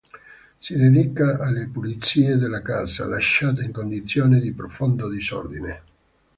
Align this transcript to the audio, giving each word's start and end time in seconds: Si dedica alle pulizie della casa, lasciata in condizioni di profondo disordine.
Si 0.57 0.75
dedica 0.75 1.37
alle 1.39 1.67
pulizie 1.69 2.35
della 2.37 2.63
casa, 2.63 3.05
lasciata 3.05 3.61
in 3.61 3.71
condizioni 3.71 4.39
di 4.39 4.51
profondo 4.51 5.07
disordine. 5.07 5.83